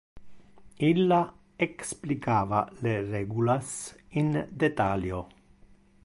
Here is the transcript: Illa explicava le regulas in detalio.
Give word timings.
Illa 0.87 1.19
explicava 1.65 2.61
le 2.87 2.93
regulas 3.11 3.73
in 4.23 4.31
detalio. 4.65 5.21